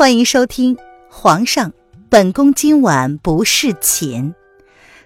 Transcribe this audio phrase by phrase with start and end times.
[0.00, 0.76] 欢迎收听
[1.10, 1.74] 《皇上，
[2.08, 4.32] 本宫今晚不侍寝》，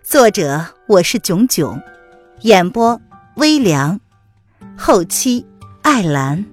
[0.05, 1.83] 作者我是囧囧，
[2.43, 3.01] 演播
[3.35, 4.01] 微凉，
[4.79, 5.45] 后期
[5.83, 6.45] 艾兰。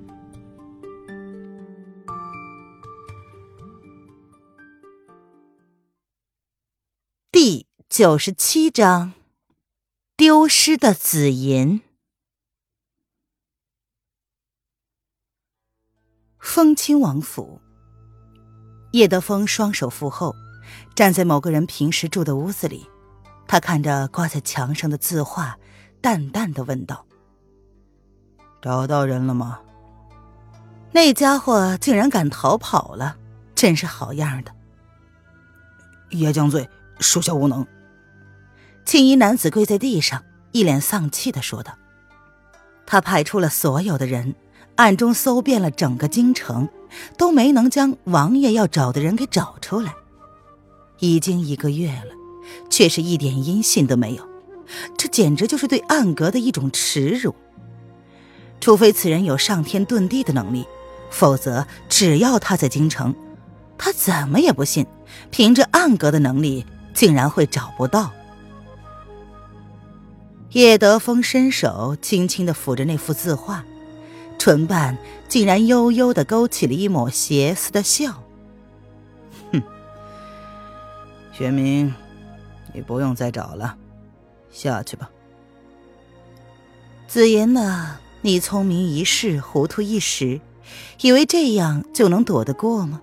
[7.31, 9.13] 第九十七章：
[10.17, 11.81] 丢失的紫银。
[16.39, 17.62] 风亲王府。
[18.91, 20.36] 叶德峰双手负后，
[20.95, 22.88] 站在某个人平时住的屋子里。
[23.48, 25.58] 他看着挂在墙上的字画，
[26.02, 27.05] 淡淡的问道
[28.62, 29.59] ：“找到人了吗？”
[30.94, 33.17] 那家伙竟然敢逃跑了，
[33.55, 34.52] 真是好样的！
[36.12, 36.70] 叶将罪，
[37.00, 37.66] 属下无能。
[38.86, 41.78] 青衣男子跪在地上，一脸丧气的说道
[42.86, 44.36] ：“他派出了所有的人。”
[44.78, 46.67] 暗中搜遍了整个京城，
[47.18, 49.94] 都没能将王爷要找的人给找出来。
[51.00, 52.14] 已经一个月了，
[52.70, 54.28] 却是一点音信都没有，
[54.98, 57.33] 这简直就是对暗格的一种耻辱。
[58.59, 60.66] 除非此人有上天遁地的能力，
[61.09, 63.16] 否则只要他在京城，
[63.78, 64.86] 他怎么也不信，
[65.31, 68.11] 凭着暗格的能力竟然会找不到。
[70.52, 73.64] 叶德风伸手轻轻的抚着那幅字画。
[74.42, 74.97] 唇瓣
[75.28, 78.23] 竟然悠悠的勾起了一抹邪似的笑。
[79.52, 79.61] 哼，
[81.31, 81.94] 玄明，
[82.73, 83.78] 你不用再找了，
[84.50, 85.11] 下去吧。
[87.08, 90.42] 紫妍呐，你聪明一世，糊涂一时，
[91.02, 93.00] 以为这样就能躲得过吗？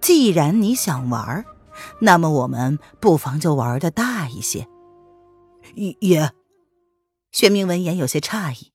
[0.00, 1.44] 既然你想玩，
[2.00, 4.66] 那么我们不妨就玩的大一些。
[6.00, 6.32] 也，
[7.30, 8.72] 玄明闻言有些诧异。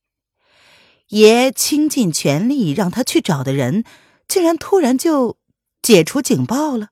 [1.09, 3.84] 爷倾尽全力让他去找的人，
[4.28, 5.38] 竟然突然就
[5.81, 6.89] 解除警报了？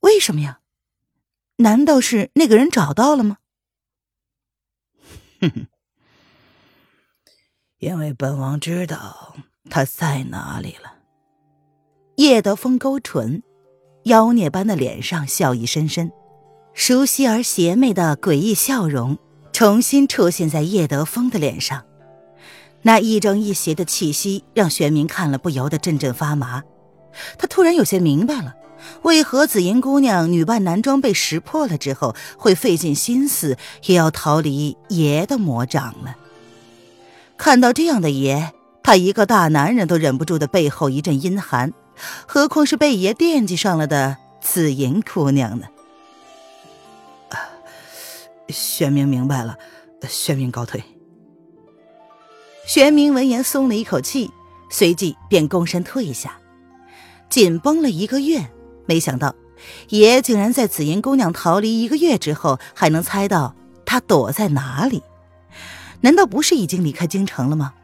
[0.00, 0.60] 为什么呀？
[1.56, 3.36] 难道是那个人找到了吗？
[5.40, 5.66] 哼哼，
[7.78, 9.36] 因为本王知道
[9.68, 10.94] 他在哪里了。
[12.16, 13.42] 叶德风勾唇，
[14.04, 16.10] 妖孽般的脸上笑意深深，
[16.74, 19.18] 熟悉而邪魅的诡异笑容
[19.52, 21.86] 重新出现在叶德风的脸上。
[22.82, 26.62] 那亦正亦邪的气息让玄明看了不由得阵阵发麻。
[27.38, 28.54] 他突然有些明白了，
[29.02, 36.16] 为何紫银姑娘女扮男装被识破了之后，会费尽心思也要逃离爷的魔掌了。
[37.36, 38.52] 看到这样的爷，
[38.82, 41.72] 他一个大男人都忍不住的背后一阵阴寒，
[42.26, 45.66] 何况是被爷惦记上了的紫银姑娘呢？
[48.48, 49.56] 玄明明白了，
[50.08, 50.82] 玄明告退。
[52.66, 54.30] 玄明闻言松了一口气，
[54.70, 56.38] 随即便躬身退下。
[57.28, 58.50] 紧绷了一个月，
[58.86, 59.34] 没想到
[59.88, 63.54] 爷竟然在紫银姑娘逃离一个月之后，还能猜到
[63.84, 65.02] 她躲在哪里。
[66.02, 67.74] 难道不是已经离开京城了吗？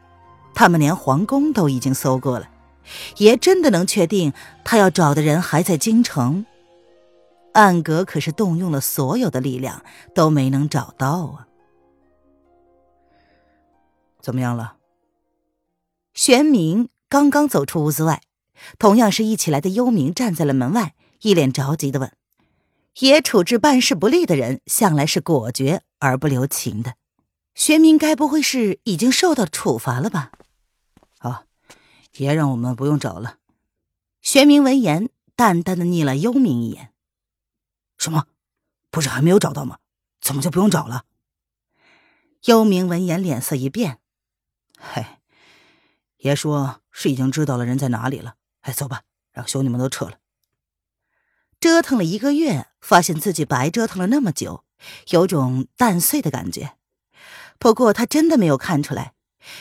[0.55, 2.49] 他们连皇宫都已经搜过了，
[3.17, 4.33] 爷真的能确定
[4.63, 6.45] 他要找的人还在京城？
[7.53, 9.81] 暗阁可是动用了所有的力量，
[10.15, 11.46] 都没能找到啊！
[14.27, 14.75] 怎么样了？
[16.13, 18.21] 玄明刚刚走出屋子外，
[18.77, 22.11] 同样是一起来的幽冥站在了门外，一脸着急的问
[22.99, 26.95] ：“爷处置办事不力的人，向来是果决而不留情的。
[27.55, 30.33] 玄明该不会是已经受到处罚了吧
[31.19, 31.45] ？”“啊，
[32.17, 33.37] 爷让我们不用找了。”
[34.21, 36.91] 玄明闻言，淡淡的睨了幽冥一眼
[37.97, 38.25] ：“什么？
[38.91, 39.77] 不是还没有找到吗？
[40.19, 41.05] 怎么就不用找了？”
[42.43, 43.99] 幽冥闻言，脸色一变
[44.77, 45.05] ：“嘿。”
[46.17, 48.35] 爷说是已经知道了人在哪里了。
[48.61, 50.17] 哎，走吧，让兄弟们都撤了。
[51.59, 54.63] 折腾了一个月，发现自己白折腾了那么久，
[55.09, 56.75] 有种蛋碎的感觉。
[57.59, 59.13] 不过他真的没有看出来，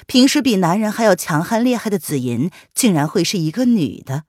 [0.07, 4.25] 平时比男人还要强悍厉害的紫银，竟然会是一个女的。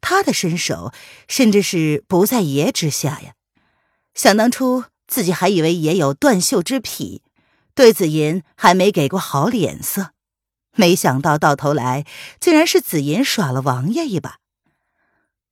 [0.00, 0.92] 她的身手
[1.28, 3.34] 甚至是不在爷之下呀。
[4.14, 7.22] 想当初自己还以为爷有断袖之癖，
[7.80, 10.10] 对紫银还没给过好脸色。
[10.76, 12.04] 没想到到头来，
[12.38, 14.36] 竟然是紫银耍了王爷一把，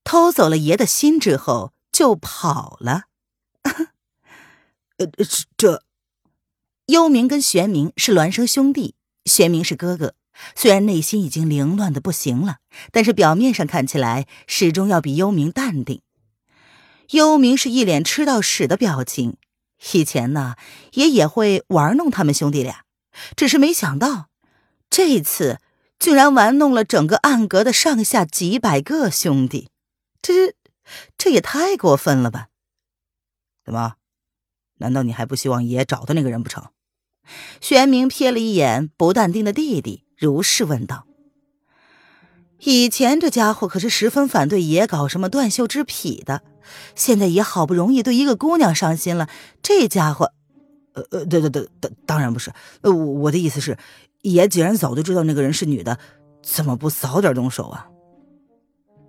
[0.05, 3.05] 偷走了爷的心之后就跑了。
[4.99, 5.07] 呃，
[5.57, 5.85] 这
[6.89, 8.95] 幽冥跟玄冥是孪生兄弟，
[9.25, 10.15] 玄冥是哥哥，
[10.55, 12.59] 虽然内心已经凌乱的不行了，
[12.93, 16.03] 但是表面上看起来始终要比幽冥淡定。
[17.13, 19.39] 幽冥是一脸吃到屎的表情，
[19.93, 20.57] 以前呢
[20.93, 22.85] 爷也会玩弄他们兄弟俩，
[23.37, 24.29] 只是没想到。
[24.91, 25.61] 这次
[25.99, 29.69] 竟然玩弄了整个暗阁的上下几百个兄弟，
[30.23, 30.55] 这
[31.17, 32.49] 这也太过分了吧？
[33.65, 33.95] 怎么？
[34.79, 36.69] 难道你还不希望爷找到那个人不成？
[37.61, 41.07] 玄明瞥了一眼不淡定的弟弟，如是问道。
[42.61, 46.43] 以前这家伙可是十分反对爷搞什么断袖之癖的，
[46.95, 49.29] 现在爷好不容易对一个姑娘上心了，
[49.63, 50.33] 这家伙，
[50.95, 53.79] 呃呃，对对对，当当然不是，呃，我的意思是，
[54.23, 55.99] 爷既然早就知道那个人是女的，
[56.43, 57.89] 怎么不早点动手啊？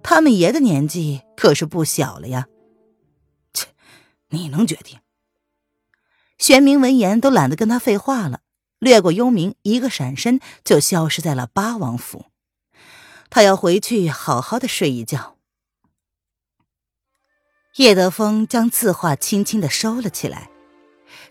[0.03, 2.47] 他们爷的年纪可是不小了呀。
[3.53, 3.67] 切，
[4.29, 4.99] 你能决定？
[6.37, 8.39] 玄明闻言都懒得跟他废话了，
[8.79, 12.27] 掠过幽冥，一个闪身就消失在了八王府。
[13.29, 15.35] 他要回去好好的睡一觉。
[17.79, 20.49] 叶德风将字画轻轻的收了起来，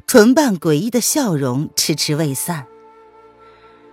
[0.06, 2.67] 唇瓣诡异的笑容迟迟未散。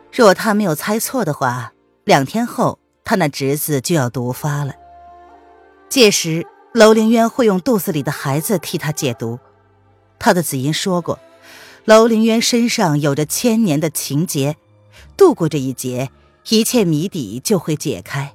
[0.09, 1.73] 若他没有猜错的话，
[2.05, 4.73] 两天后他那侄子就要毒发了。
[5.89, 9.37] 届时，楼凌渊会用肚子里的孩子替他解毒。
[10.17, 11.19] 他的子音说过，
[11.83, 14.55] 楼凌渊身上有着千年的情劫，
[15.17, 16.09] 度过这一劫。
[16.47, 18.33] 一切谜底就会解开。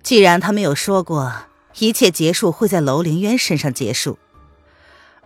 [0.00, 1.32] 既然他没有说过
[1.78, 4.18] 一切结束会在楼凌渊身上结束，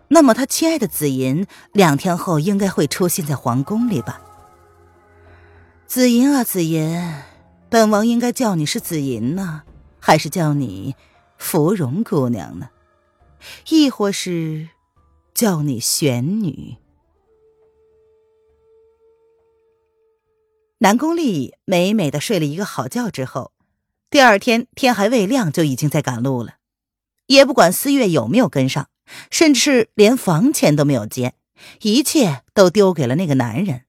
[0.08, 4.20] 那么他亲爱的紫银两天后应该会出现在皇宫里吧？
[5.86, 7.22] 紫银啊，紫银，
[7.68, 9.62] 本王应该叫你是紫银呢，
[9.98, 10.94] 还是叫你
[11.38, 12.70] 芙蓉姑娘呢？
[13.68, 14.68] 亦或是
[15.32, 16.76] 叫你玄女？
[20.78, 23.52] 南宫丽美美的睡了一个好觉之后，
[24.14, 26.58] 第二天天还未亮就已经在赶路了，
[27.26, 28.88] 也不管思月有没有跟上，
[29.28, 31.34] 甚至是连房钱都没有接，
[31.80, 33.86] 一切都丢给了那个男人。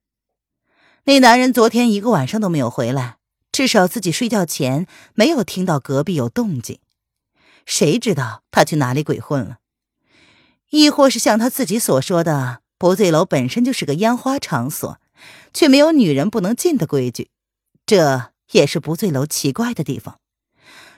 [1.04, 3.18] 那男人昨天一个晚上都没有回来，
[3.52, 6.80] 至少自己睡觉前没有听到隔壁有动静，
[7.64, 9.60] 谁知道他去哪里鬼混了？
[10.72, 15.00] 亦或是像他自己所说的，不醉楼本身就是个烟花场所。
[15.54, 17.30] 却没有女人不能进的规矩，
[17.86, 20.20] 这也是不醉楼奇怪的地方。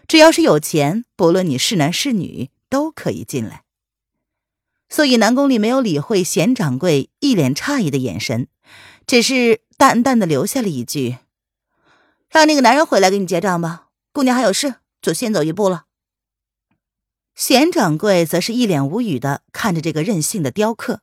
[0.08, 3.64] 只要是有钱，不论你是男是女，都可以进来。
[4.90, 8.48] 所以南宫里没有理会贤掌柜一脸诧异的眼神，
[9.06, 11.18] 只是淡淡的留下了一句
[12.32, 15.84] ：“让那个男人回来给你结账吧，姑娘还有事，就先走一步了。”
[17.36, 21.02] 贤掌柜则是一脸无语的看着这个任性的雕刻。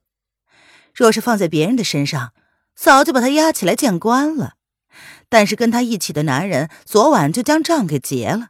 [0.95, 2.33] 若是放在别人的身上，
[2.75, 4.55] 早就把他押起来见官了，
[5.29, 8.49] 但是跟他一起的男人昨晚就将账给结了。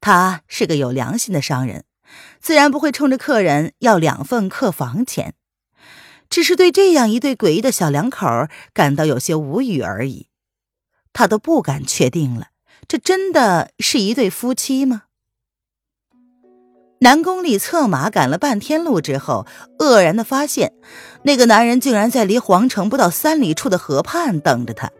[0.00, 1.84] 他是个有良心的商人，
[2.40, 5.34] 自然不会冲着客人要两份客房钱，
[6.28, 8.26] 只是对这样一对诡异的小两口
[8.72, 10.28] 感到有些无语而已。
[11.12, 12.48] 他都不敢确定了，
[12.86, 15.02] 这真的是一对夫妻吗？
[17.00, 19.46] 南宫里策马赶了半天路之后，
[19.78, 20.72] 愕然的发现，
[21.24, 24.90] 那个男人竟然在离皇城不到三里处的河畔等着他。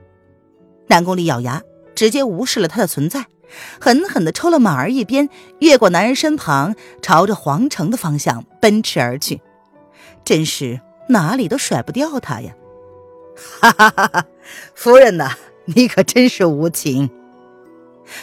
[0.90, 1.62] 南宫里咬牙，
[1.94, 3.26] 直接无视了他的存在，
[3.80, 5.28] 狠狠的抽了马儿一鞭，
[5.60, 9.40] 越过男人身旁，朝着皇城的方向奔驰而去。
[10.24, 12.52] 真是哪里都甩不掉他呀！
[13.62, 14.26] 哈哈哈哈！
[14.74, 17.08] 夫人呐，你可真是无情。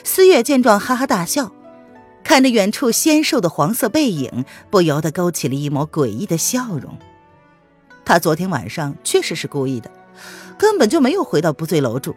[0.04, 1.54] 思月见状，哈哈大笑。
[2.22, 7.00] 看着远处纤瘦的黄色背影，不由得勾起了一抹诡异的笑容。
[8.04, 9.90] 他昨天晚上确实是故意的，
[10.58, 12.14] 根本就没有回到不醉楼住。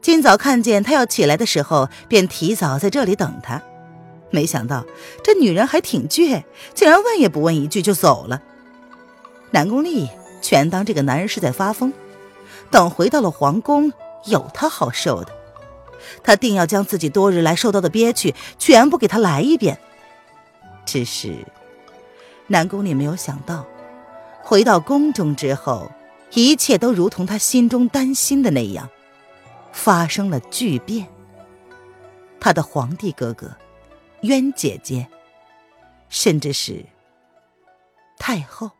[0.00, 3.62] 今早看见他要起来的时候，便提早在这里等他。
[4.30, 4.84] 没想到
[5.24, 8.42] 这女人还挺倔，竟然问也不问一句就走了。
[9.50, 10.08] 南宫丽
[10.42, 11.92] 全当这个男人是在发疯，
[12.70, 13.92] 等回到了皇宫，
[14.26, 15.32] 有他好受的。
[16.22, 19.78] 他定要将自己多日来受到的憋屈全部给他来一遍。
[20.86, 21.34] 只是
[22.46, 23.66] 南宫烈没有想到，
[24.42, 25.90] 回到宫中之后，
[26.32, 28.88] 一切都如同他心中担心的那样，
[29.78, 31.08] 发生了巨变。
[32.40, 33.56] 他的皇帝哥哥、
[34.22, 35.08] 渊姐姐，
[36.08, 36.84] 甚至是
[38.18, 38.72] 太后，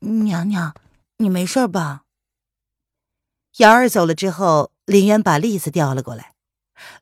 [0.00, 0.74] 娘娘，
[1.16, 2.04] 你没事吧？
[3.56, 6.34] 瑶儿走了之后，林渊把栗子调了过来。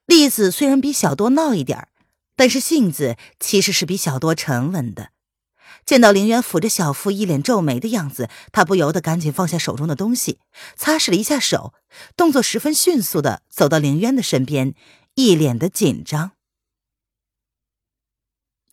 [0.07, 1.89] 栗子虽然比小多闹一点
[2.37, 5.12] 但是性子其实是比小多沉稳的。
[5.85, 10.39] 见到林渊抚着小腹，一脸皱眉的样子，他不由得赶紧放下手中的东西，
[10.77, 11.75] 擦拭了一下手，
[12.17, 14.75] 动作十分迅速的走到林渊的身边，
[15.15, 16.33] 一脸的紧张。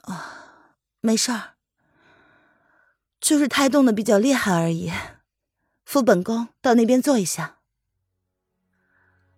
[0.02, 1.56] 啊，没事儿，
[3.20, 4.92] 就是胎动的比较厉害而已。
[5.86, 7.58] 扶本宫到那边坐一下。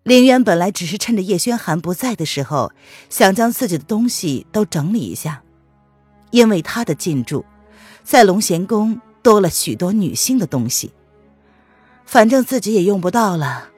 [0.03, 2.73] 林渊本来只是趁着叶轩寒不在的时候，
[3.09, 5.43] 想将自己的东西都整理一下，
[6.31, 7.45] 因为他的进驻，
[8.03, 10.91] 在龙贤宫多了许多女性的东西。
[12.05, 13.69] 反正自己也用不到了，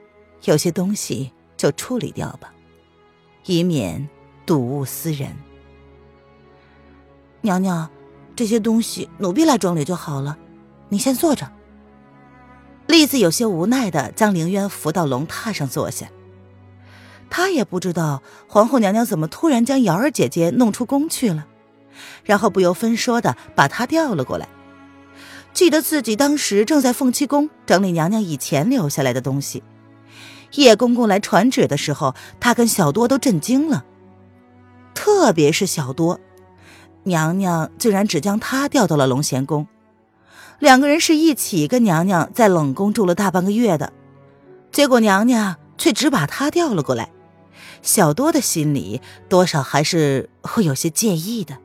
[0.44, 2.52] 有些东西就处理掉吧，
[3.46, 4.08] 以免
[4.44, 5.36] 睹物思人。
[7.42, 7.88] 娘娘，
[8.34, 10.36] 这些东西奴婢来整理就好了，
[10.88, 11.52] 你先坐着。
[12.86, 16.08] 栗子有些无奈的将凌渊扶到龙榻上坐下。
[17.30, 21.46] 她也不知道皇后娘娘怎么突然将瑶儿姐姐弄出宫去了，
[22.24, 24.48] 然后不由分说的把她调了过来。
[25.52, 29.62] 记得自己当时正在凤栖宫整理娘娘以前留下来的东西，
[30.54, 33.84] 叶公公来传旨的时候，他跟小多都震惊了。
[34.94, 36.18] 特别是小多，
[37.04, 39.66] 娘娘竟然只将他调到了龙贤宫，
[40.58, 43.92] 两个人是一起跟娘娘在冷宫住了大半个月的，
[44.72, 47.10] 结果娘娘却只把他调了过来，
[47.82, 51.58] 小多的心里多少还是会有些介意的。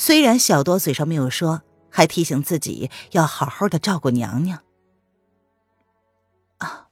[0.00, 1.60] 虽然小多嘴上没有说。
[1.92, 4.62] 还提醒自己要好好的照顾娘娘。
[6.58, 6.88] 啊，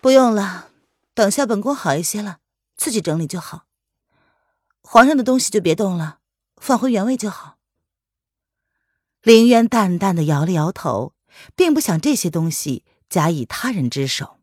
[0.00, 0.70] 不用了，
[1.12, 2.38] 等下本宫好一些了，
[2.78, 3.66] 自己整理就好。
[4.82, 6.20] 皇上的东西就别动了，
[6.56, 7.58] 放回原位就好。
[9.20, 11.12] 凌渊淡淡的摇了摇头，
[11.54, 14.38] 并不想这些东西假以他人之手。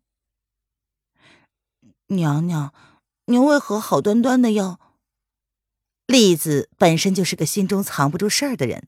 [2.09, 2.75] 娘娘，
[3.25, 4.79] 您为何好端端的要？
[6.05, 8.87] 栗子本身就是个心中藏不住事儿的人。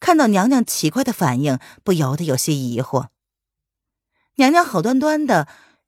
[0.00, 3.08] 看到娘娘奇怪的反应，不由得有些疑惑。
[4.36, 5.46] 娘娘好端端的，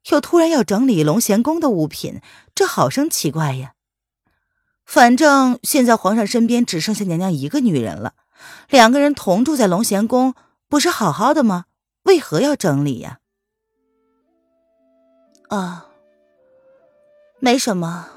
[0.09, 2.21] 又突然要整理龙贤宫的物品，
[2.55, 3.73] 这好生奇怪呀！
[4.85, 8.13] 反正现在皇上身边只剩下娘娘一个女人了，
[8.69, 10.35] 两个人同住在龙贤宫，
[10.69, 11.65] 不是好好的吗？
[12.03, 13.19] 为何要整理呀？
[15.49, 15.87] 啊，
[17.39, 18.09] 没什么。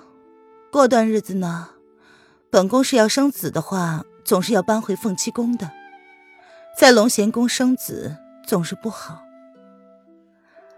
[0.70, 1.70] 过段日子呢，
[2.56, 4.06] 本宫是要生子的话。
[4.24, 5.70] 总是要搬回凤栖宫的，
[6.76, 9.22] 在龙贤宫生子总是不好。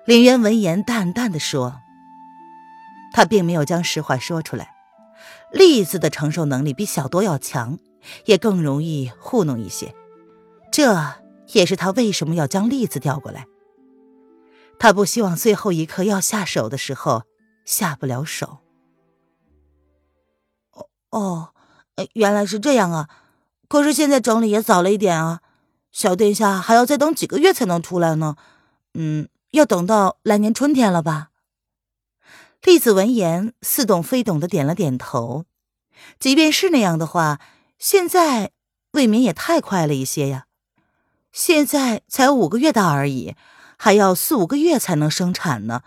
[0.04, 1.80] 林渊闻言淡淡的说
[3.14, 4.74] ：“他并没有将实话说出来。
[5.50, 7.78] 栗子的承受能力比小多要强，
[8.26, 9.94] 也更容易糊弄一些。
[10.70, 11.14] 这
[11.52, 13.46] 也是他为什么要将栗子调过来。
[14.78, 17.22] 他不希望最后一刻要下手的时候
[17.64, 18.58] 下不了手。”
[20.76, 21.54] 哦哦，
[22.14, 23.08] 原来是这样啊。
[23.68, 25.40] 可是现在整理也早了一点啊，
[25.92, 28.36] 小殿下还要再等几个月才能出来呢。
[28.94, 31.28] 嗯，要等到来年春天了吧？
[32.62, 35.44] 栗子闻言似懂非懂的点了点头。
[36.18, 37.40] 即便是那样的话，
[37.78, 38.52] 现在
[38.92, 40.46] 未免也太快了一些呀。
[41.30, 43.36] 现在才五个月大而已，
[43.76, 45.82] 还要四五个月才能生产呢。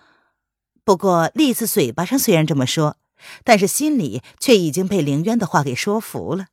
[0.84, 2.98] 不过栗子嘴巴上虽然这么说，
[3.44, 6.48] 但是心里却已经被凌渊的话给说服了。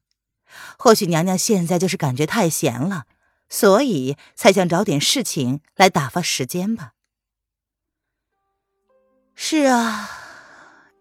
[0.78, 3.04] 或许娘娘现在就是感觉太闲了，
[3.48, 6.92] 所以才想找点事情来打发时间吧。
[9.34, 10.10] 是啊，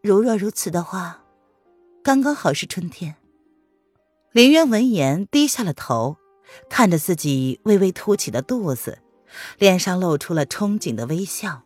[0.01, 1.23] 如若如此的话，
[2.03, 3.15] 刚刚好是春天。
[4.31, 6.17] 林渊闻言低下了头，
[6.69, 8.99] 看着自己微微凸起的肚子，
[9.57, 11.63] 脸上露出了憧憬的微笑。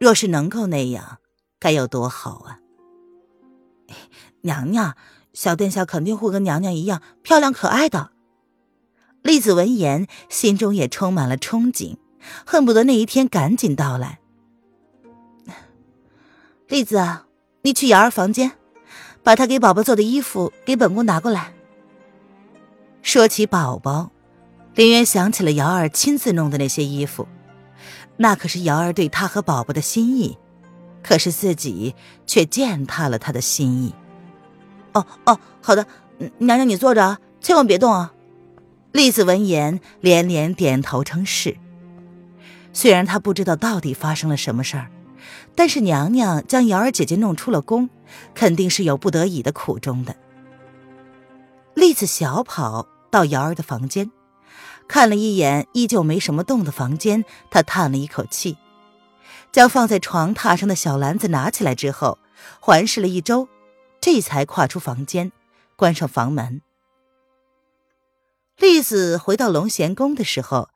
[0.00, 1.18] 若是能够那样，
[1.60, 2.58] 该有多好啊！
[4.44, 4.96] 娘娘。
[5.34, 8.12] 小殿下肯定会跟娘娘一样漂亮可爱的。
[9.20, 11.96] 栗子闻言，心中也充满了憧憬，
[12.46, 14.20] 恨不得那一天赶紧到来。
[16.68, 17.04] 栗子，
[17.62, 18.52] 你去瑶儿房间，
[19.24, 21.52] 把她给宝宝做的衣服给本宫拿过来。
[23.02, 24.12] 说起宝宝，
[24.76, 27.26] 林渊想起了瑶儿亲自弄的那些衣服，
[28.18, 30.38] 那可是瑶儿对他和宝宝的心意，
[31.02, 33.92] 可是自己却践踏了他的心意。
[34.94, 35.86] 哦哦，好的，
[36.38, 38.12] 娘娘你坐着啊，千万别动啊！
[38.92, 41.56] 栗子闻言连连点头称是。
[42.72, 44.90] 虽然她不知道到底发生了什么事儿，
[45.56, 47.90] 但是娘娘将瑶儿姐姐弄出了宫，
[48.34, 50.14] 肯定是有不得已的苦衷的。
[51.74, 54.12] 栗子小跑到瑶儿的房间，
[54.86, 58.56] 看了一眼依旧没什么动的房间，她叹了一口气，
[59.50, 62.18] 将放在床榻上的小篮子拿起来之后，
[62.60, 63.48] 环视了一周。
[64.04, 65.32] 这才跨出房间，
[65.76, 66.60] 关上房门。
[68.58, 70.68] 栗子回到龙贤宫的时候，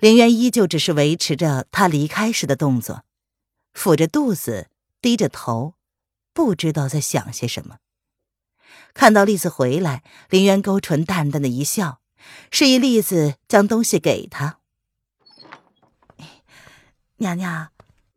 [0.00, 3.04] 凌渊依旧只是维持着他离开时的动作，
[3.72, 4.68] 抚着肚子，
[5.00, 5.76] 低着头，
[6.34, 7.78] 不知道在想些什么。
[8.92, 12.02] 看到栗子回来，凌渊勾唇淡淡的一笑，
[12.50, 14.58] 示意栗子将东西给他。
[17.16, 17.70] 娘娘，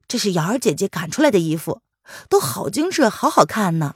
[0.09, 1.81] 这是瑶儿姐姐赶出来的衣服，
[2.27, 3.95] 都好精致，好好看呢。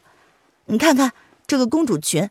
[0.71, 1.11] 你看看
[1.45, 2.29] 这个公主裙，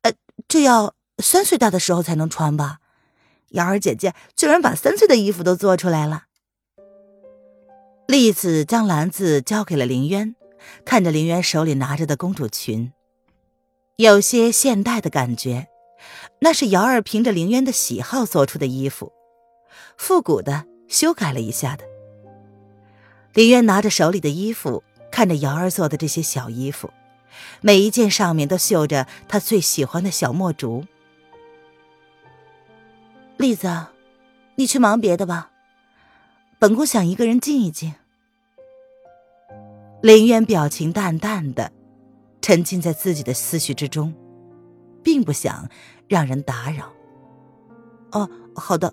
[0.00, 0.12] 呃，
[0.48, 2.78] 这要三岁大的时候才能穿吧？
[3.50, 6.24] 瑶儿姐姐居然把三岁的衣服都做出来了。
[8.06, 10.34] 栗子将篮子交给了林渊，
[10.86, 12.94] 看着林渊手里拿着的公主裙，
[13.96, 15.68] 有些现代的感觉。
[16.40, 19.12] 那是瑶儿凭着林渊的喜好做出的衣服，
[19.98, 21.84] 复古的，修改了一下的。
[23.34, 26.90] 林渊拿着手里的衣服，看着瑶儿做的这些小衣服，
[27.60, 30.84] 每一件上面都绣着他最喜欢的小墨竹。
[33.36, 33.86] 栗子，
[34.56, 35.50] 你去忙别的吧，
[36.58, 37.94] 本宫想一个人静一静。
[40.00, 41.72] 林渊表情淡淡的，
[42.40, 44.12] 沉浸在自己的思绪之中，
[45.02, 45.68] 并不想
[46.08, 46.92] 让人打扰。
[48.12, 48.92] 哦，好的。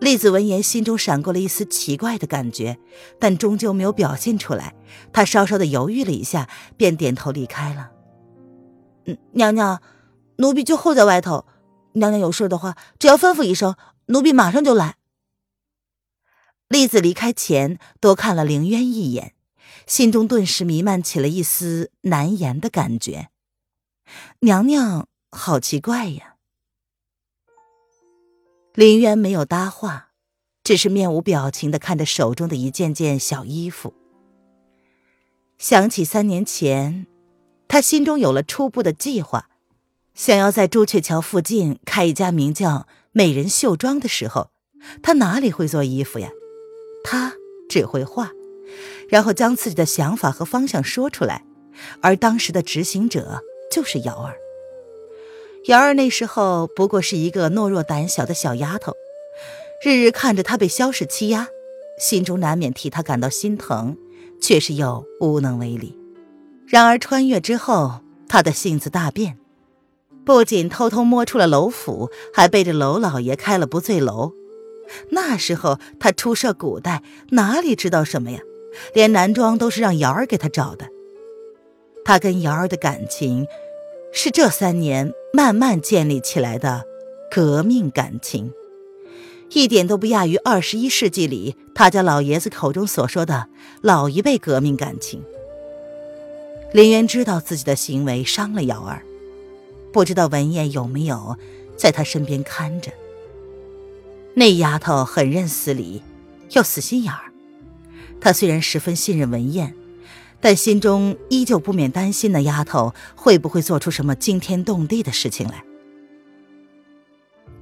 [0.00, 2.78] 栗子闻言，心中闪过了一丝奇怪的感觉，
[3.18, 4.74] 但终究没有表现出来。
[5.12, 7.90] 她稍稍的犹豫了一下，便点头离开了。
[9.06, 9.82] 嗯，娘娘，
[10.36, 11.46] 奴婢就候在外头。
[11.94, 13.74] 娘娘有事的话，只要吩咐一声，
[14.06, 14.96] 奴婢马上就来。
[16.68, 19.34] 栗子离开前，多看了凌渊一眼，
[19.86, 23.30] 心中顿时弥漫起了一丝难言的感觉。
[24.40, 26.36] 娘娘好奇怪呀。
[28.78, 30.10] 林渊没有搭话，
[30.62, 33.92] 只是面无表情的看着手中的一件件小衣服。
[35.58, 37.08] 想起三年前，
[37.66, 39.48] 他心中有了初步的计划，
[40.14, 44.50] 想要在朱雀桥附近开一家名叫“美人绣庄”的时候，
[45.02, 46.30] 他哪里会做衣服呀？
[47.02, 47.32] 他
[47.68, 48.30] 只会画，
[49.08, 51.44] 然后将自己的想法和方向说出来，
[52.00, 53.42] 而当时的执行者
[53.72, 54.36] 就是瑶儿。
[55.68, 58.94] 瑶儿那时候不过是一个懦弱胆小的小丫头，
[59.84, 61.46] 日日看着她被萧氏欺压，
[61.98, 63.94] 心中难免替她感到心疼，
[64.40, 65.94] 却是又无能为力。
[66.66, 69.36] 然而穿越之后，她的性子大变，
[70.24, 74.32] 不仅偷偷摸出了楼府，还背着楼老爷开了不醉楼。
[75.10, 78.40] 那时候她初涉古代，哪里知道什么呀？
[78.94, 80.88] 连男装都是让瑶儿给她找的。
[82.06, 83.46] 她跟瑶儿的感情。
[84.10, 86.84] 是这三年慢慢建立起来的
[87.30, 88.52] 革命感情，
[89.52, 93.46] 一点都不亚于二十一世纪里他家老爷子口中所说的
[93.80, 95.22] 老一辈革命感情。
[96.72, 99.04] 林渊知道自己的行为伤了瑶儿，
[99.92, 101.36] 不知道文燕有没有
[101.76, 102.90] 在他身边看着。
[104.34, 106.02] 那丫头很认死理，
[106.50, 107.30] 又死心眼儿。
[108.20, 109.72] 他虽然十分信任文燕。
[110.40, 115.64] 但心中依旧不免担心，那丫头会不会做出什么惊天动地的事情来？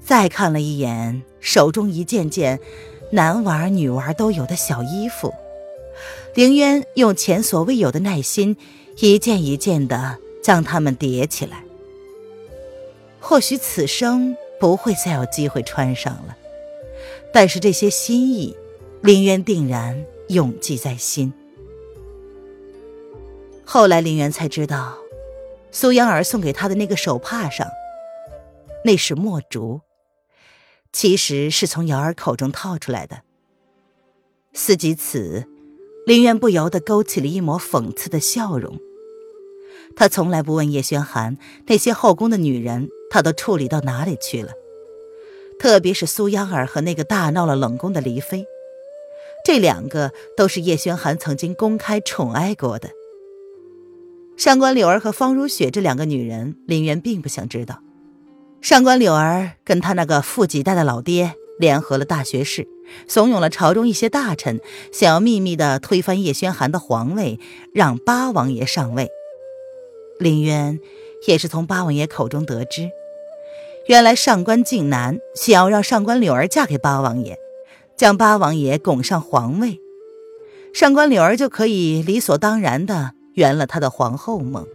[0.05, 2.61] 再看了一眼手中一件件
[3.11, 5.33] 男娃女娃都有的小衣服，
[6.35, 8.57] 凌渊用前所未有的耐心，
[8.99, 11.65] 一件一件的将它们叠起来。
[13.19, 16.37] 或许此生不会再有机会穿上了，
[17.33, 18.55] 但是这些心意，
[19.01, 21.33] 凌渊定然永记在心。
[23.69, 24.97] 后来，林渊才知道，
[25.73, 27.67] 苏央儿送给他的那个手帕上，
[28.85, 29.81] 那是墨竹，
[30.93, 33.23] 其实是从瑶儿口中套出来的。
[34.55, 35.47] 思及此，
[36.07, 38.79] 林渊不由得勾起了一抹讽刺的笑容。
[39.97, 44.53] 他从来不问叶轩寒那些后宫的女人，他都处理到哪里去了？
[45.59, 48.47] 特别是苏央儿和那个大闹了冷宫的黎妃，
[49.45, 52.91] 这两个都是叶轩寒曾经公开宠爱过的。
[54.37, 57.81] 上官柳儿和方如雪这两个女人，林渊并不想知道。
[58.61, 62.69] 上官柳儿跟他那个富几代的老爹联合了大学士，
[63.09, 64.61] 怂恿了朝中一些大臣，
[64.93, 67.41] 想要秘密的推翻叶宣寒的皇位，
[67.73, 69.09] 让八王爷上位。
[70.19, 70.79] 林渊
[71.27, 72.91] 也是从八王爷口中得知，
[73.87, 77.39] 原来上官静南想要让上官柳儿嫁给八王爷，
[77.97, 79.81] 将八王爷拱上皇位，
[80.75, 83.16] 上官柳儿就可以理所当然的。
[83.37, 84.67] 圆了他的皇后梦。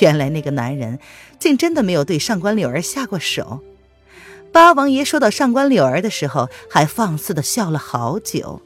[0.00, 0.98] 原来那个男人
[1.38, 3.60] 竟真的没有对上官柳儿下过手。
[4.52, 8.60] 八王爷说到上官柳儿的时候，还放肆的笑了好久，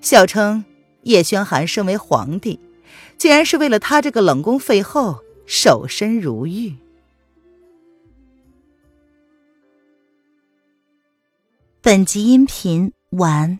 [0.00, 0.64] 笑称
[1.02, 2.58] 叶宣寒身为皇帝，
[3.18, 6.74] 竟然是为了他这个冷宫废后守身如玉。
[11.82, 13.58] 本集音频完，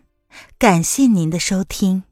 [0.57, 2.03] 感谢您的收听。